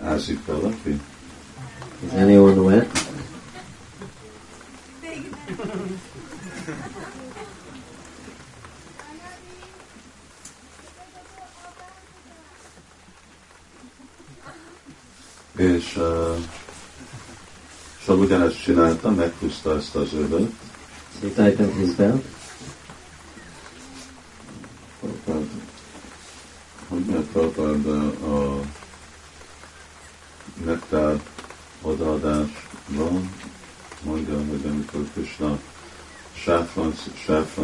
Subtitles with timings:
[0.00, 1.00] Ázik valaki?
[2.04, 3.10] Is anyone wet?
[15.56, 16.36] És uh,
[18.06, 20.50] szóval ugyanezt csinálta, meghúzta ezt az övet,
[21.20, 22.24] So he tightened his belt.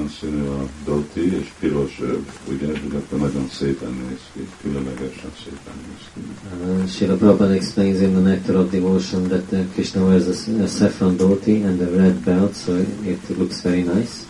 [0.09, 2.01] Sáfran színű a doti és piros
[2.49, 6.21] ugye, akkor nagyon szépen néz ki, különlegesen szépen néz ki.
[6.63, 10.67] Uh, Srila Prabhupada explains in the Nectar of Devotion that uh, Krishna wears a, a
[10.67, 14.27] saffron dhoti and a red belt, so it looks very nice.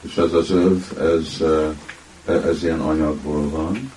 [0.00, 1.40] És ez az öv, ez,
[2.26, 3.90] eh, ez ilyen anyagból van,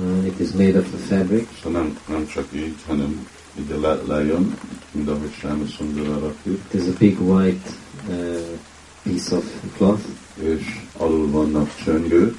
[0.00, 3.94] Uh, it is made of a fabric, szóval nem, nem csak így, hanem ide le,
[4.06, 4.58] lejön,
[5.06, 7.70] ahogy Sámi Szundara rakjuk, it is a big white
[8.08, 8.58] uh,
[9.02, 9.44] piece of
[9.76, 10.02] cloth,
[10.40, 12.36] és alul vannak csöngők,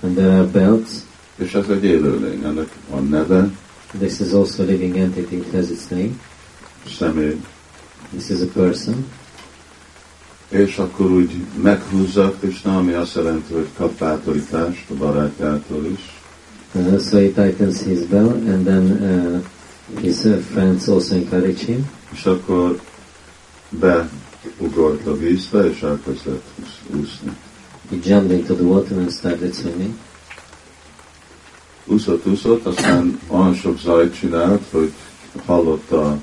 [0.00, 0.90] and there are belts.
[1.36, 3.50] és ez egy élőlény, ennek van neve,
[3.98, 6.10] This is also a living entity, it has its name.
[6.98, 7.40] személy,
[8.10, 9.06] This is a person.
[10.48, 11.30] és akkor úgy
[11.62, 16.22] meghúzza Krishna, ami azt jelenti, hogy kap bátorítást a barátjától is,
[16.76, 21.90] Uh, so he tightens his belt, and then uh, his uh, friends also encourage him.
[22.12, 22.80] és akkor
[24.58, 27.36] beugort a vízbe, és elkezdett úsz- úszni.
[27.90, 29.94] He jumped into the water and started swimming.
[31.86, 34.92] Úszott, úszott, aztán olyan sok zajt csinált, hogy
[35.46, 36.18] hallotta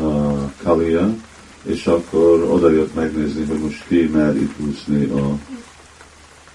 [0.00, 1.14] a Kalia,
[1.62, 5.38] és akkor oda jött megnézni, hogy most ki mer itt úszni a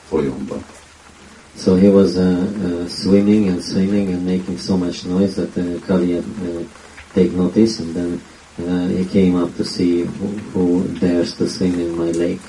[0.10, 0.64] folyomba.
[1.58, 2.24] So he was uh,
[2.64, 6.64] uh, swimming and swimming and making so much noise that uh, Kali had uh,
[7.14, 8.22] take notice, and then
[8.60, 12.42] uh, he came up to see who, who dares to swim in my lake.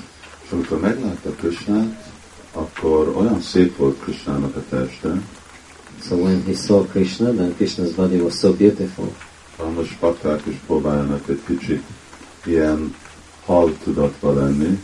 [0.43, 2.11] És amikor meglátta Krishnát,
[2.53, 5.21] akkor olyan szép volt Krishnának a teste,
[6.01, 9.13] So when he saw Krishna, then Krishna's body was so beautiful.
[9.75, 11.83] most pakták is próbálnak egy kicsit
[12.45, 12.95] ilyen
[13.45, 14.79] hal tudatba lenni,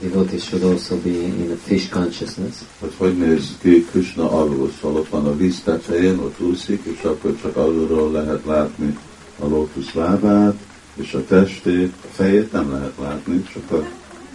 [0.00, 2.54] Devotees should also be in a fish consciousness.
[2.78, 7.02] hogy hogy néz ki Krishna alul, szóval ott van a víz tetején, ott úszik, és
[7.02, 8.98] akkor csak alulról lehet látni
[9.40, 10.54] a lótusz lábát,
[10.94, 13.84] és a testét, a fejét nem lehet látni, csak a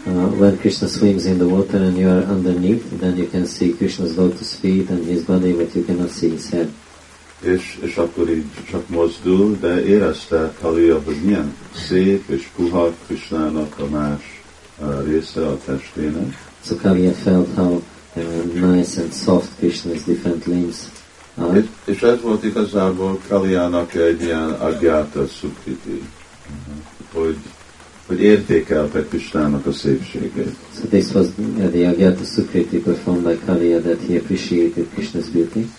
[0.07, 3.73] Uh, when Krishna swims in the water and you are underneath, then you can see
[3.73, 6.69] Krishna's lotus feet and his body, but you cannot see his head.
[7.41, 11.55] és, és akkor így csak mozdul, de érezte Kalia, hogy milyen
[11.87, 14.43] szép és puha Krishnának a más
[14.79, 17.81] uh, része a testének, So Kaliya felt how
[18.15, 18.23] uh,
[18.53, 20.75] nice and soft Krishna's different limbs
[21.35, 21.67] are.
[21.85, 26.03] és, ez volt igazából Kaliának egy ilyen agyáta szukriti,
[27.13, 27.37] hogy,
[28.05, 30.55] hogy értékelte Krishnának a szépségét.
[30.79, 35.69] So this was uh, the Agyata Sukriti performed by Kaliya that he appreciated Krishna's beauty.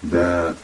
[0.00, 0.54] De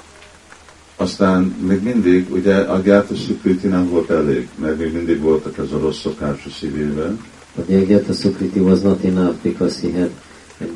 [0.96, 5.72] aztán még mindig, ugye a Gáta Szukriti nem volt elég, mert még mindig voltak ez
[5.72, 7.18] a rossz szokás a szívével,
[7.54, 10.10] But the Agyata Sukriti was not enough because he had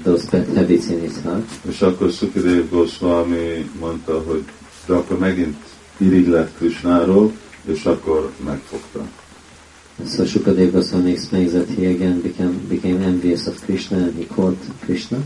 [0.03, 1.51] those bad habits in his heart.
[1.69, 4.45] és akkor Szukidev Goswami mondta, hogy
[4.87, 5.57] de akkor megint
[5.97, 7.33] irigy lett Krishnáról,
[7.65, 9.07] és akkor megfogta.
[9.99, 14.27] And so Shukadev Goswami explains that he again became, became envious of Krishna and he
[14.35, 15.19] caught Krishna.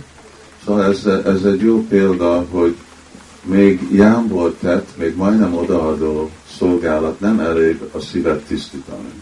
[0.65, 2.75] Szóval ez, ez egy jó példa, hogy
[3.43, 9.13] még jámbor tett, még majdnem odaadó szolgálat nem elég a szívet tisztítani.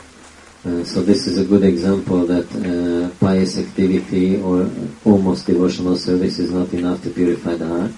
[0.65, 4.69] Uh, so this is a good example that uh, pious activity or
[5.05, 7.93] almost devotional service is not enough to purify the heart.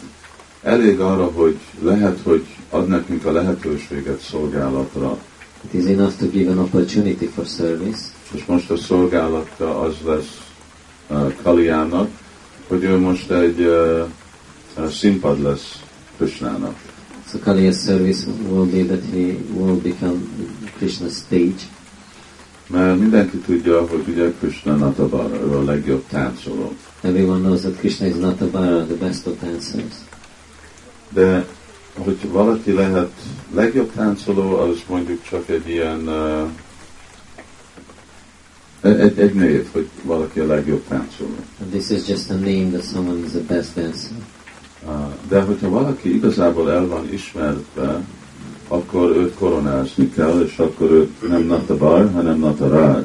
[0.62, 5.18] Elég arra, hogy lehet, hogy ad nekünk a lehetőséget szolgálatra,
[5.62, 8.00] It is enough to give an opportunity for service.
[8.32, 10.38] és most a szolgálata az lesz
[11.08, 12.10] uh, Kaliának,
[12.68, 14.06] hogy ő most egy uh,
[14.78, 15.82] uh, színpad lesz
[16.16, 16.74] Krishnának.
[17.30, 20.18] So Kaliya's service will be that he will become
[20.78, 21.62] Krishna's stage.
[22.70, 26.72] Mert mindenki tudja, hogy ugye Krishna Natabara, a legjobb táncoló.
[27.00, 29.94] Everyone knows that Krishna is not a bara, the best of dancers.
[31.08, 31.46] De
[31.98, 33.12] hogy valaki lehet
[33.54, 36.48] legjobb táncoló, az mondjuk csak egy ilyen uh,
[38.80, 41.34] egy, egy név, hogy valaki a legjobb táncoló.
[41.60, 44.16] And this is just a name that someone is the best dancer.
[44.86, 48.04] Uh, de hogyha valaki igazából el van ismerve,
[48.72, 53.04] akkor őt koronázni kell, és akkor őt nem Natabar, hanem Nataraj.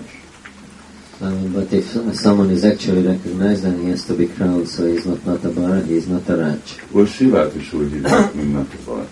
[1.21, 5.05] Uh, but if someone is actually recognized, then he has to be crowned, so he's
[5.05, 6.59] not Natabara, he is Nataraj.
[6.91, 9.07] Úgy Sivát is úgy hívják, mint Natabar.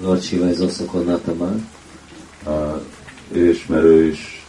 [0.00, 1.60] Lord Shiva is also called Natamal.
[2.46, 2.80] Uh,
[3.32, 4.46] és mert ő is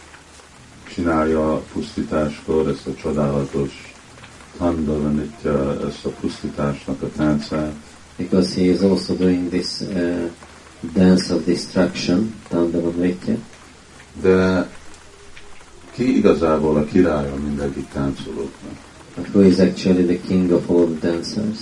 [0.94, 3.94] csinálja a pusztításkor ezt a csodálatos
[4.58, 7.72] Tandavanitya, ezt a pusztításnak a táncát.
[8.16, 10.30] Because he is also doing this uh,
[10.80, 13.34] dance of destruction, Tandavanitya.
[14.20, 14.68] De
[15.90, 18.76] ki igazából a királya mindegyik táncolóknak?
[19.14, 21.58] But who is actually the king of all the dancers?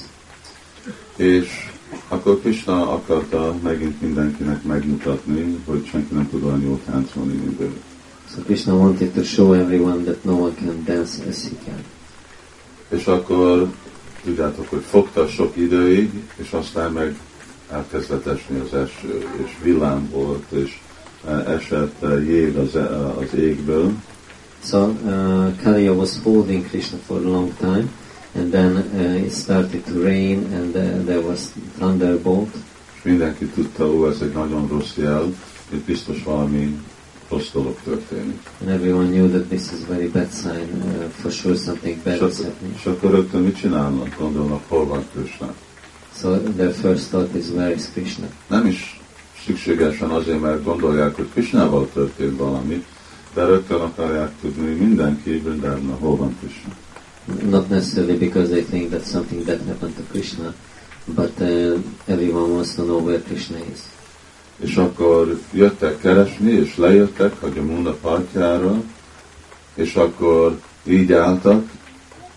[1.16, 1.70] És
[2.08, 7.72] akkor Krishna akarta megint mindenkinek megmutatni, hogy senki nem tud olyan jól táncolni, mint ő.
[8.34, 11.84] So Krishna wanted to show everyone that no one can dance as he can.
[12.88, 13.72] És akkor
[14.24, 17.18] tudjátok, hogy fogta sok időig, és aztán meg
[17.70, 20.80] elkezdett esni az eső, és villám volt, és
[21.26, 23.92] eh, esett eh, jég az, eh, az égből,
[24.66, 27.88] So uh, Kaliya was holding Krishna for a long time,
[28.34, 32.50] and then uh, it started to rain, and uh, there was thunderbolt.
[32.96, 35.34] és mindenki tudta, ó, ez egy nagyon rossz jel,
[35.68, 36.78] itt biztos valami
[37.28, 38.38] rossz dolog történik.
[38.60, 40.82] And everyone knew that this is very bad sign.
[40.82, 42.74] Uh, for sure, something bad is happening.
[42.76, 44.16] és akkor rögtön mit csinálnak?
[44.18, 45.54] Gondolnak, hol van Krishna?
[46.20, 48.26] So their first thought is, where is Krishna?
[48.46, 49.00] Nem is
[49.46, 52.84] szükségesen azért, mert gondolják, hogy Krishnával történt valami,
[53.34, 56.72] de rögtön akarják tudni, hogy mindenki Brindában hol van Krishna.
[57.50, 60.54] Not necessarily because they think that something bad happened to Krishna,
[61.04, 63.80] but uh, everyone wants to know where Krishna is.
[64.56, 68.82] És akkor jöttek keresni, és lejöttek a Gyamuna partjára,
[69.74, 71.70] és akkor így álltak,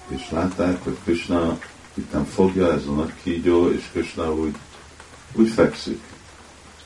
[0.08, 1.58] és látták, hogy Krishna
[2.00, 4.56] itten fogja ez a nagy kígyó, és Krishna úgy,
[5.34, 6.00] úgy fekszik.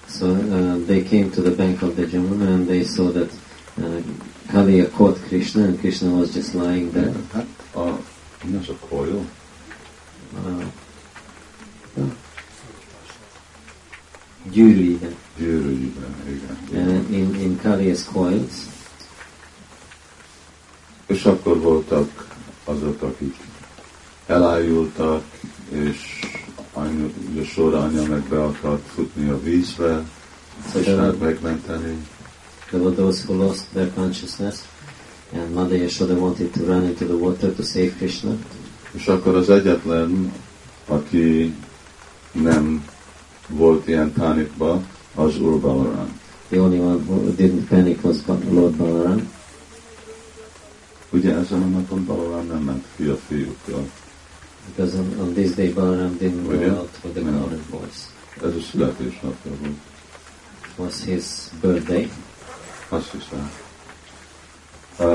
[0.10, 3.31] So uh, they came to the bank of the Jamuna and they saw that
[3.77, 4.01] uh,
[4.51, 7.13] Kaliya caught Krishna and Krishna was just lying there.
[7.33, 7.45] Hát
[7.75, 8.00] a,
[8.44, 9.25] mi az a kolyó?
[10.45, 10.63] Uh,
[14.51, 15.15] gyűrűiben.
[15.39, 16.88] Igen.
[16.88, 18.54] Uh, in, in Kaliya's coils.
[21.06, 22.27] És akkor voltak
[22.63, 23.36] azok, akik
[24.25, 25.24] elájultak,
[25.70, 26.20] és
[26.74, 30.04] anya, ugye sorra anya meg be akart futni a vízbe,
[30.74, 32.08] were, megmenteni.
[32.70, 34.64] there were those who lost their consciousness
[35.34, 38.36] and Mother Yashoda wanted to run into the water to save Krishna.
[38.92, 40.34] És akkor az egyetlen,
[40.88, 41.56] aki
[42.31, 42.86] nem
[43.48, 44.81] volt ilyen pánikba,
[45.16, 46.20] az Úr Balaram.
[46.50, 48.18] The only one who didn't panic was
[48.50, 49.31] Lord Balaram.
[51.10, 53.90] Ugye ezen a napon Balaram nem ment ki a fiúkkal.
[54.68, 58.07] Because on, on this day Balaram didn't go out with the colored boys.
[58.44, 59.77] Ez a születésnapja volt.
[60.75, 61.24] Was his
[61.62, 62.12] birthday.
[62.89, 63.51] Azt hiszem.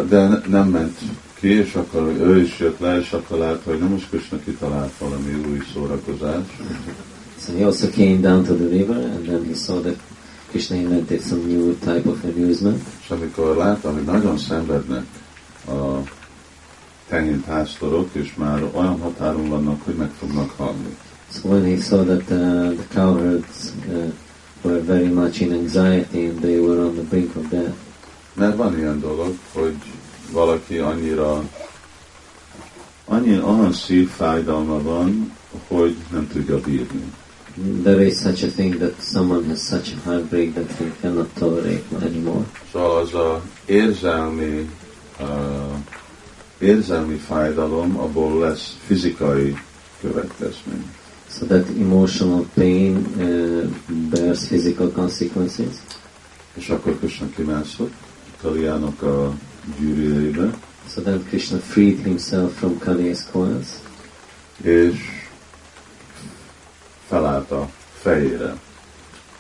[0.09, 0.99] De ne- nem ment
[1.35, 4.93] ki, és akkor ő is jött le, és akkor látta, hogy nem most Krishna kitalált
[4.99, 6.45] valami új szórakozás,
[7.47, 9.97] So he also came down to the river and then he saw that
[10.51, 12.83] Krishna invented some new type of amusement.
[13.03, 15.05] és amikor látta, hogy nagyon szenvednek
[15.67, 15.99] a
[17.09, 20.97] tehén pásztorok, és már olyan határon vannak, hogy meg fognak halni.
[21.33, 24.13] So when he saw that uh, the cowherds uh,
[24.63, 27.77] were very much in anxiety and they were on the brink of death,
[28.35, 29.77] Mert van ilyen dolog, hogy
[30.33, 31.43] valaki annyira
[33.05, 35.33] annyi, olyan szívfájdalma van,
[35.69, 37.13] hogy nem tudja bírni.
[37.83, 41.83] there is such a thing that someone has such a heartbreak that he cannot tolerate
[42.01, 42.45] anymore.
[42.73, 44.71] Szóval az a érzelmi,
[45.21, 45.27] uh,
[46.59, 49.57] érzelmi fájdalom, abból lesz fizikai
[50.01, 50.93] következmény.
[51.31, 53.65] So that emotional pain uh,
[54.11, 55.75] bears physical consequences.
[56.55, 57.93] És akkor Krishna kimászott
[58.41, 59.35] Kaliának a
[59.79, 60.59] gyűrűjébe,
[60.95, 63.67] So then Krishna freed himself from Kaliya's coils
[64.63, 64.95] és
[67.09, 68.55] felállt a fejére.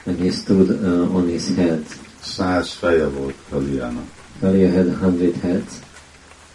[0.06, 1.84] and he stood uh, on his head.
[2.20, 4.06] Száz feje volt Kaliának.
[4.40, 5.72] Kaliya had a hundred heads.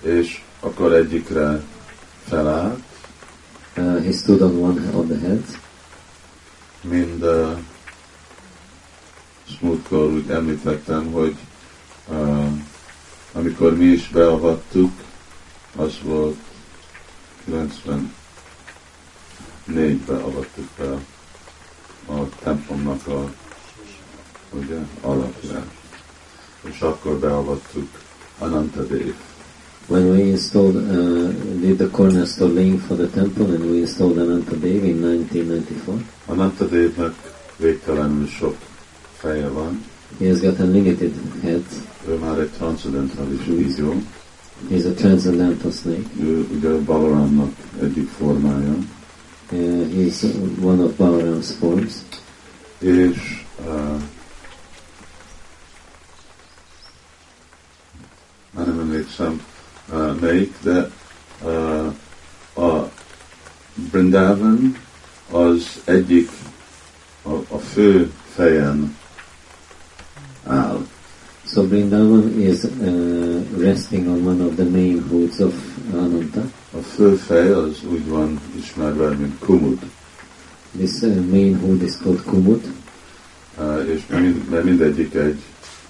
[0.02, 1.62] És akkor egyikre
[2.28, 2.84] felállt,
[3.76, 5.58] Uh, he stood on one of the heads.
[6.84, 7.58] mind uh,
[9.62, 11.36] múltkor úgy említettem, hogy
[12.08, 12.52] uh,
[13.32, 14.92] amikor mi is beavattuk,
[15.76, 16.38] az volt
[17.50, 20.92] 94-ben avattuk be
[22.14, 23.32] a templomnak a
[24.50, 25.72] ugye, alapját.
[26.62, 27.90] És akkor beavattuk
[28.40, 29.14] Anantadev.
[29.88, 34.56] when we installed, uh, did the cornerstone laying for the temple and we installed Ananta
[34.56, 36.00] Dev in 1994.
[36.28, 37.14] Ananta Devi
[37.58, 38.56] végtelenül sok
[39.18, 39.84] feje van.
[40.20, 41.64] He has got a limited head.
[42.08, 43.94] Ő már egy transzendentális vízió.
[44.70, 46.10] He's a transcendental snake.
[46.20, 48.76] Ő ugye Balaramnak egyik formája.
[49.52, 50.24] Uh, he's
[50.62, 51.94] one of Balaram's forms.
[52.80, 54.02] És uh,
[58.52, 59.42] már nem emlékszem,
[59.92, 60.92] uh, melyik, de
[61.44, 62.92] uh, a
[63.92, 64.78] Brindavan
[65.32, 66.30] az egyik
[67.22, 68.96] a, a fő fejen
[70.44, 70.86] áll.
[71.46, 75.54] So Brindavan is uh, resting on one of the main hoods of
[75.94, 76.42] Ananta.
[76.72, 79.80] A fő fej az úgy van ismerve, mint Kumud.
[80.78, 82.74] This uh, main hood is called Kumud.
[83.58, 85.42] Uh, és mind, mindegyik egy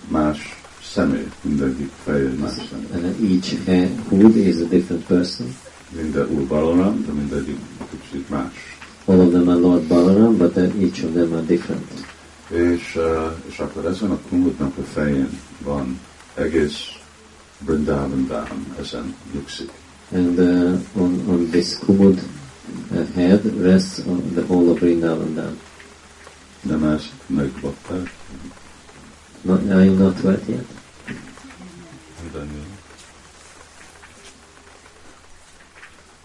[0.07, 0.62] más
[0.93, 3.11] személy, mindegyik fej egy más személy.
[3.11, 5.55] Uh, each uh, hood is a different person.
[5.89, 7.57] Minden úr Balaram, de mindegyik
[7.89, 8.51] kicsit más.
[9.05, 11.91] All of them are Lord Balaram, but uh, each of them are different.
[12.49, 15.99] És, uh, és akkor ezen a Kumudnak a fején van
[16.35, 16.77] egész
[17.65, 19.71] Brindavan Dham, ezen nyugszik.
[20.11, 22.21] And uh, on, on this Kumud
[22.91, 25.57] uh, head rests on the whole of Vrindavan Dham.
[26.61, 28.13] Nem ezt megbakták?
[29.41, 30.82] Not, are you not wet yet?
[32.33, 32.65] Daniel.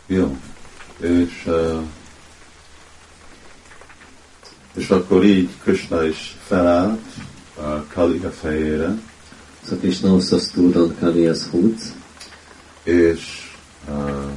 [0.07, 0.37] Jó.
[1.01, 1.49] És,
[4.75, 7.05] és akkor így Krishna is felállt
[7.55, 8.99] a Kaliga fejére,
[9.69, 11.93] So Krishna also stood on Kaliya's hoods.
[12.83, 13.51] és
[13.89, 14.31] uh,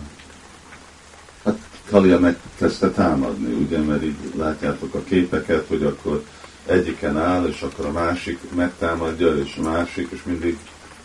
[1.43, 1.57] hát
[1.89, 6.23] Kalia megkezdte támadni, ugye, mert így látjátok a képeket, hogy akkor
[6.65, 10.57] egyiken áll, és akkor a másik megtámadja, és a másik, és mindig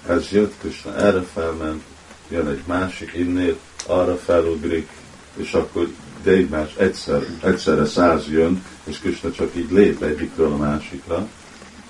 [0.08, 1.82] ez jött, Krishna erre felment,
[2.28, 4.88] jön egy másik innét, arra felugrik,
[5.36, 5.88] és akkor
[6.22, 11.28] de egymás egyszer, egyszerre száz jön, és Krishna csak így lép egyikről a másikra,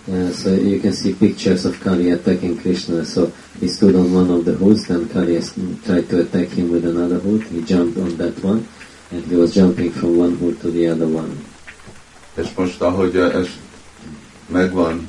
[0.08, 3.04] Uh, so you can see pictures of Kali attacking Krishna.
[3.04, 5.40] So he stood on one of the hoods, then Kali
[5.84, 7.42] tried to attack him with another hood.
[7.50, 8.68] He jumped on that one,
[9.10, 11.44] and he was jumping from one hood to the other one.
[12.34, 13.48] És most, ahogy ez
[14.46, 15.08] megvan,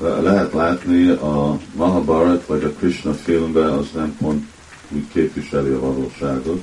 [0.00, 4.44] lehet látni a Mahabharat vagy a Krishna filmben, az nem pont
[4.90, 6.62] úgy képviseli a valóságot.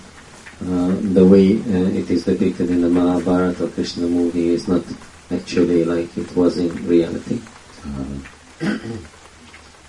[0.68, 4.84] Uh, the way uh, it is depicted in the Mahabharata or Krishna movie is not
[5.32, 7.42] actually like it was in reality.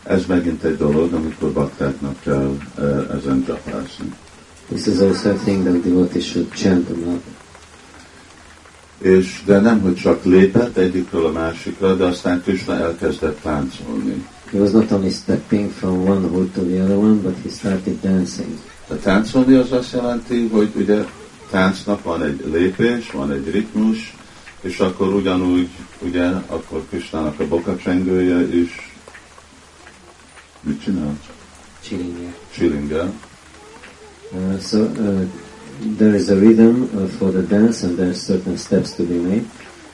[0.03, 4.13] Ez megint egy dolog, amikor baktáknak kell eh, ezen csapászni.
[4.69, 7.23] This is also a thing that devotees should chant about.
[8.99, 14.27] És de nem, hogy csak lépett egyikről a másikra, de aztán Krishna elkezdett táncolni.
[14.51, 18.01] He was not only stepping from one hood to the other one, but he started
[18.01, 18.59] dancing.
[18.89, 21.05] A táncolni az azt jelenti, hogy ugye
[21.51, 24.17] táncnak van egy lépés, van egy ritmus,
[24.61, 28.93] és akkor ugyanúgy, ugye, akkor Krishnának a bokacsengője is
[30.61, 31.19] mit csinál?
[31.83, 32.35] Chilling here.
[32.51, 33.13] Csilingel.
[34.33, 35.27] Uh, so uh,
[35.81, 39.19] there is a rhythm uh, for the dance, and there are certain steps to be
[39.19, 39.45] made.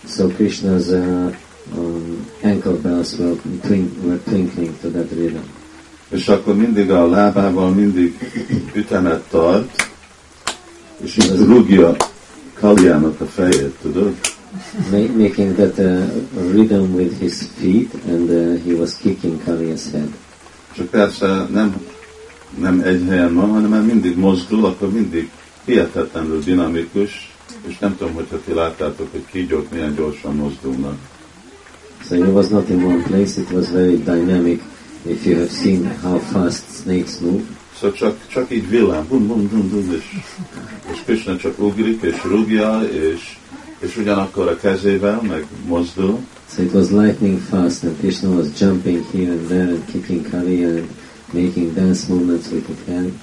[0.07, 1.35] So Krishna's uh,
[1.77, 5.45] um, ankle bells were, twink- were twinkling to that rhythm.
[6.09, 8.15] És akkor mindig a lábával mindig
[8.75, 9.89] ütemet tart,
[11.03, 11.97] és így rúgja
[12.55, 14.15] Kaliának a fejét, tudod?
[14.91, 16.03] Ma- making that uh,
[16.53, 20.09] rhythm with his feet, and uh, he was kicking Kaliya's head.
[20.73, 21.77] Csak persze nem,
[22.59, 25.31] nem egy helyen van, hanem mindig mozdul, akkor mindig
[25.65, 27.35] hihetetlenül dinamikus,
[27.67, 30.99] és nem tudom, hogyha ti láttátok, hogy kígyók milyen gyorsan mozdulnak.
[32.09, 34.61] So it was not in one place, it was very dynamic.
[35.07, 37.43] If you have seen how fast snakes move,
[37.81, 40.21] Szóval csak, csak így villám, bum, bum, bum, bum, és,
[40.93, 43.37] és Krishna csak ugrik, és rúgja, és,
[43.79, 46.19] és ugyanakkor a kezével meg mozdul,
[46.55, 50.69] so it was lightning fast, and Krishna was jumping here and there and kicking Kaliya
[50.69, 50.89] and
[51.33, 52.67] making dance movements with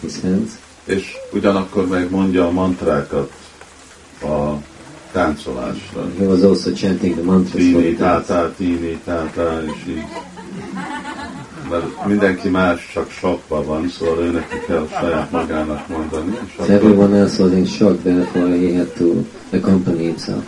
[0.02, 0.71] his hands.
[0.84, 3.32] És ugyanakkor meg mondja a mantrákat
[4.22, 4.54] a
[5.12, 6.10] táncolásra.
[6.18, 10.04] He was also chanting the mantras for the tátá, tíni, tátá, és így.
[11.70, 16.38] Mert mindenki más csak sokban van, szóval ő neki kell saját magának mondani.
[16.56, 19.06] So akkor, everyone else was in shock, therefore he had to
[19.58, 20.44] accompany himself.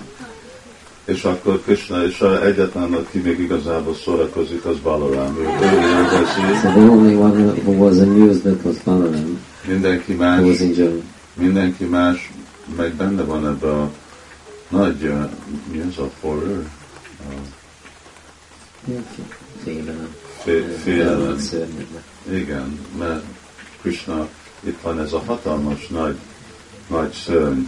[1.06, 5.38] és akkor Krishna, és a egyetlen, aki még igazából szórakozik, az Balaram.
[5.38, 10.40] Ő, ő élvezi, So the only one who was amused that was Balaram, mindenki más,
[11.34, 12.32] mindenki más
[12.78, 13.92] meg benne van ebbe a
[14.70, 15.30] nagy, uh,
[15.72, 16.66] mi az a horror?
[19.64, 20.16] Félelem.
[20.44, 21.38] Fé- Félelem.
[22.32, 23.24] Igen, mert
[23.82, 24.28] Krishna
[24.60, 26.16] itt van ez a hatalmas nagy,
[26.88, 27.62] nagy szörny,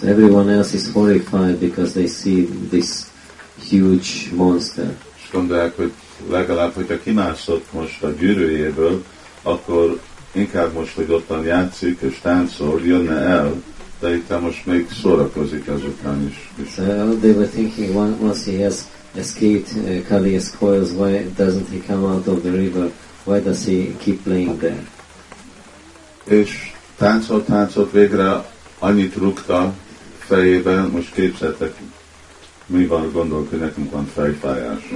[0.00, 2.86] So everyone else is horrified because they see this
[3.70, 4.96] huge monster.
[5.16, 5.92] és gondolják, hogy
[6.30, 9.04] legalább, hogyha kimászott most a gyűrűjéből,
[9.42, 10.00] akkor
[10.34, 13.62] inkább most, hogy ottan játszik és táncol, jönne el,
[14.00, 16.68] de itt most még szórakozik azután is.
[16.74, 16.82] So
[17.20, 18.74] they were thinking one, once he has
[19.14, 22.90] escaped uh, Kaliya's coils, why doesn't he come out of the river?
[23.24, 24.86] Why does he keep playing there?
[26.24, 28.44] és táncolt, táncolt végre,
[28.78, 29.74] annyit rúgta
[30.18, 31.74] fejében, most képzeltek,
[32.66, 34.92] mi van, gondolok, hogy nekünk van fejfájás.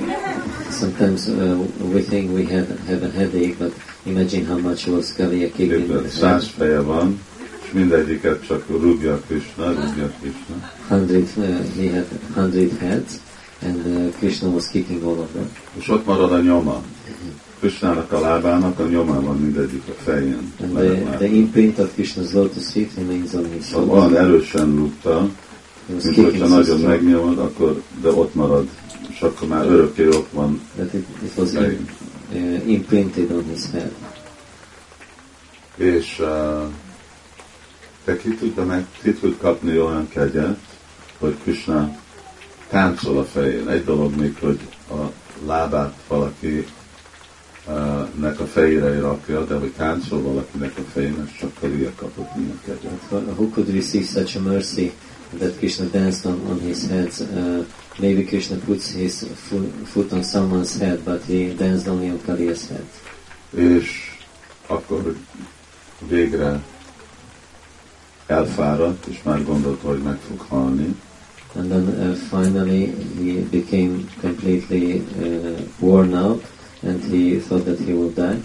[0.71, 3.75] Sometimes uh, we think we have, have a headache, but
[4.07, 7.21] imagine how much was Kaliya kicking with száz feje van,
[7.65, 10.71] és mindegyiket csak rúgja Krishna, rúgja Krishna.
[10.89, 11.45] Hundred, uh,
[11.77, 13.21] he had hundred heads,
[13.63, 15.51] and uh, Krishna was kicking all of them.
[15.79, 16.83] És ott marad a nyoma.
[17.61, 20.53] Krishnának a lábának a nyoma van mindegyik a fején.
[20.63, 23.99] And the, the imprint of Krishna's lotus feet remains on his shoulders.
[23.99, 25.29] olyan erősen rúgta,
[26.03, 28.69] kicking hogyha nagyon megnyomod, akkor, de ott marad.
[29.09, 31.51] És akkor már örökké ott van that it, it was.
[32.33, 33.93] Uh, imprinted on his head.
[35.77, 36.73] És uh,
[38.05, 40.59] te ki tud, meg, ki tud kapni olyan kegyet,
[41.19, 41.97] hogy Krishna
[42.69, 43.69] táncol a fején.
[43.69, 45.13] Egy dolog még, hogy a
[45.47, 46.67] lábát valaki
[47.67, 52.31] uh, nek a fejére rakja, de hogy táncol valakinek a fején, ez csak Kaliya kapott
[52.37, 53.11] ilyen kegyet.
[53.11, 54.93] Who could receive such a mercy
[55.33, 57.11] that Krishna danced on, on his head?
[57.21, 57.65] Uh,
[57.99, 62.69] maybe Krishna puts his fo- foot on someone's head, but he danced only on Kaliya's
[62.69, 62.87] head.
[63.55, 64.17] És
[64.67, 65.17] akkor
[66.09, 66.63] végre
[68.27, 70.97] elfáradt, és már gondolta, hogy meg fog halni,
[71.55, 76.45] And then uh, finally he became completely uh, worn out
[76.83, 78.41] and he thought that he will die.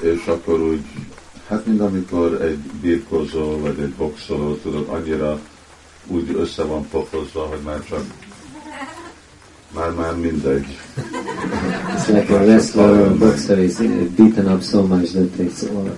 [0.00, 0.84] és akkor úgy,
[1.48, 5.40] hát mint amikor egy birkózó, vagy egy boxoló, tudod, annyira
[6.08, 8.04] úgy össze van pofozva, hogy már csak
[9.74, 10.66] már, már mindegy.
[11.96, 15.62] It's like a wrestler or a boxer is uh, beaten up so much that it's
[15.62, 15.96] all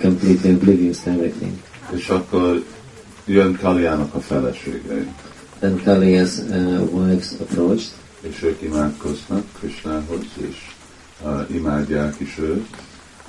[0.00, 1.52] completely oblivious to everything.
[1.90, 2.64] És akkor
[3.24, 5.08] jön Kaliának a feleségei,
[5.58, 7.90] Then Kaliya's uh, wives approached
[8.20, 10.56] és ők imádkoznak Krishnához, és
[11.24, 12.66] uh, imádják is őt,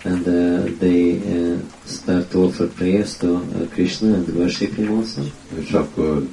[0.04, 5.22] and uh, they uh, start to offer prayers to uh, Krishna and worship him also.
[5.56, 6.28] és akkor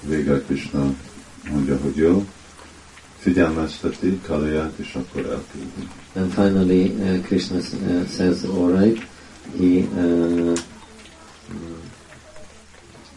[0.00, 0.94] végre Krishna
[1.50, 2.26] mondja, hogy jó,
[3.18, 5.88] figyelmezteti Kaliát, és akkor elküldi.
[6.14, 9.06] And finally, uh, Krishna uh, says, "All right."
[9.58, 10.58] He uh,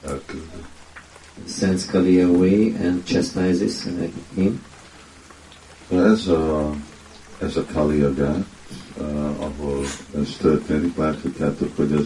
[0.04, 0.64] elküldi.
[1.48, 3.88] sends Kaliya away and chastises
[4.36, 4.62] him.
[5.90, 6.76] Ez a,
[7.42, 8.46] ez a Kaliagát,
[8.98, 9.06] uh,
[9.44, 9.86] ahol
[10.22, 12.06] ez történik, láthatjátok, hogy ez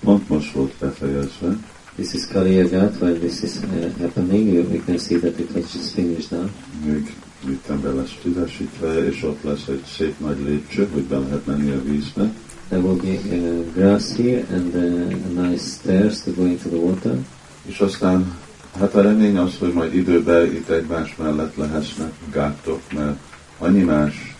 [0.00, 1.56] pont most volt befejezve,
[1.96, 4.48] This is Kaliya Ghat, while this is uh, happening.
[4.48, 6.48] You, you can see that it was just finished now.
[6.84, 7.14] még
[7.48, 11.70] itt be lesz tüzesítve, és ott lesz egy szép nagy lépcső, hogy be lehet menni
[11.70, 12.32] a vízbe,
[12.68, 16.78] There will be uh, grass here and uh, a nice stairs to go into the
[16.78, 17.18] water.
[17.62, 18.34] és aztán
[18.78, 23.16] hát a remény az, hogy majd időben itt egymás mellett lehesznek gátok, mert
[23.58, 24.31] annyi más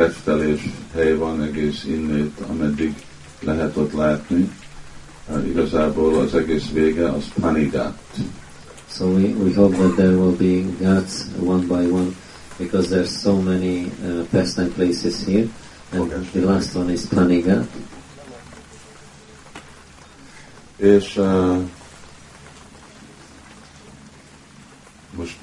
[0.00, 0.60] tetstelés
[0.94, 2.94] hely van egész innét, ameddig
[3.40, 4.50] lehet ott látni.
[5.28, 7.98] Hát igazából az egész vége az panigát.
[8.88, 12.14] So we, we hope that there will be ghats one by one
[12.56, 15.48] because there's so many uh, pastime places here.
[15.92, 16.24] And Okay.
[16.32, 17.68] the last one is Panigat.
[20.76, 21.58] És uh,
[25.16, 25.36] most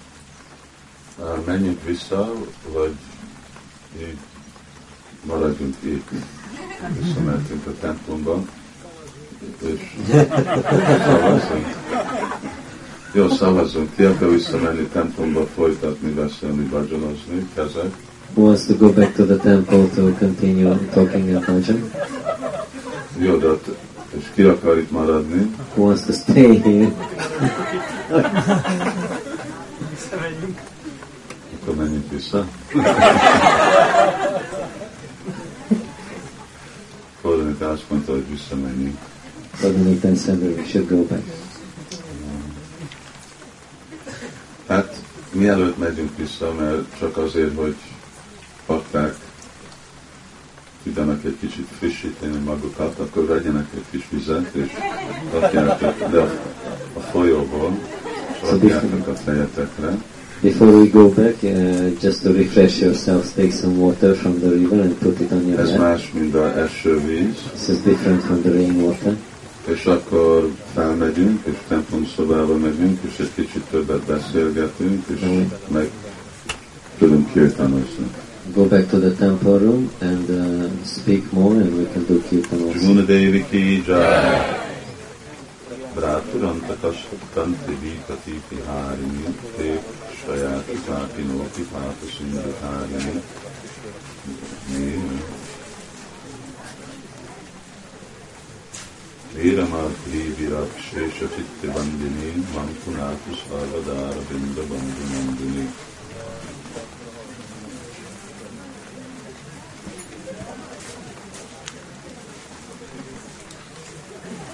[1.20, 2.34] uh, menjünk vissza,
[2.74, 2.96] vagy
[4.00, 4.17] így
[5.23, 6.10] maradjunk itt.
[7.01, 8.43] Visszamentünk a templomba,
[9.65, 9.80] és
[11.06, 11.65] szavazzunk.
[13.12, 13.95] Jó, szavazzunk.
[13.95, 17.91] Ki akar visszamenni templomba, folytatni, beszélni, vagyonozni, kezek.
[18.34, 21.91] Who wants to go back to the temple to continue talking and bhajan?
[23.17, 23.67] Jó, de ott,
[24.17, 25.56] és ki akar itt maradni?
[25.75, 26.91] Who wants to stay here?
[31.53, 32.47] Akkor menjünk vissza.
[37.67, 38.97] Fordulni azt mondta, hogy visszamenjünk.
[39.60, 41.23] Suddenly then said that we should go back.
[44.67, 45.01] Hát
[45.32, 47.75] mielőtt megyünk vissza, mert csak azért, hogy
[48.65, 49.15] pakták
[50.84, 54.71] tudjanak egy kicsit frissíteni magukat, akkor vegyenek egy kis vizet, és
[55.32, 56.32] rakják le a,
[56.93, 57.80] a folyóból,
[58.41, 59.97] és rakjátok a fejetekre,
[60.41, 64.82] Before we go back, uh, just to refresh yourselves, take some water from the river
[64.82, 65.80] and put it on your ez head.
[65.80, 69.15] más, mint a esővíz, This is different from the rainwater.
[69.67, 75.19] és akkor felmegyünk, és templom szobába megyünk, és egy kicsit többet beszélgetünk, és
[75.67, 75.89] meg
[76.97, 78.06] tudunk kirtanozni.
[78.54, 82.62] Go back to the temple room and uh, speak more, and we can do kirtan
[82.62, 82.80] also.
[82.80, 84.66] Jumuna Devi ki jai.
[85.97, 89.69] प्रातुरन्तकस्तन्त्रिभि कतिपिहारिणि ते
[90.12, 93.15] क्षयाति कापि नोऽपि पापसिन्धुकारिणि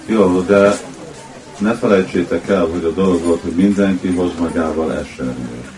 [0.06, 0.83] You know, that
[1.64, 5.72] ne felejtsétek el, hogy a dolog volt, hogy mindenki hoz magával esernyőt.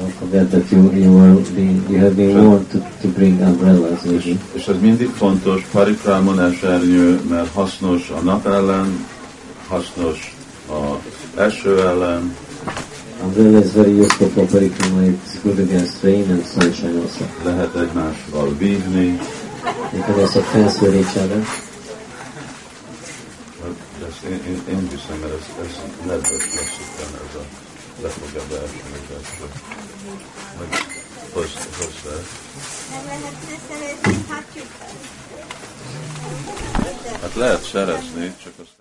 [0.00, 4.02] Don't forget that you, you, are being, you have been warned to, to bring umbrellas
[4.04, 4.36] with you.
[4.52, 9.06] És ez mindig fontos, parikrámon esernyő, mert hasznos a nap ellen,
[9.68, 10.36] hasznos
[10.68, 11.00] a
[11.40, 12.36] eső ellen,
[13.22, 15.00] Umbrella is very useful for parikrama.
[15.02, 17.24] It's good against rain and sunshine also.
[17.44, 19.18] lehet egymással vívni,
[19.92, 21.63] You can also fence with each other.
[24.28, 26.44] Én, én, én viszem, mert ez, ez nedves
[26.94, 27.44] utána, ez a
[28.02, 29.44] le fogja beesni az eső.
[30.58, 30.68] Meg
[31.32, 32.16] hozzá, hozzá.
[32.90, 34.92] Nem lehetne szerezni hattyúkat?
[37.20, 38.70] Hát lehet szerezni, csak azt